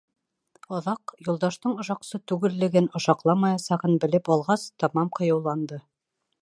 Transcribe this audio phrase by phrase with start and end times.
[0.77, 5.83] Аҙаҡ, Юлдаштың ошаҡсы түгеллеген, ошаҡламаясағын белеп алғас, тамам ҡыйыуланды.